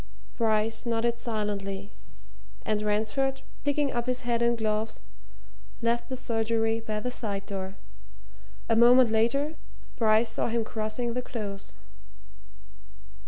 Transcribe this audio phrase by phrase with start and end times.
[0.35, 1.91] Bryce nodded silently,
[2.65, 5.01] and Ransford, picking up his hat and gloves,
[5.79, 7.75] left the surgery by the side door.
[8.67, 9.57] A moment later,
[9.97, 11.75] Bryce saw him crossing the Close.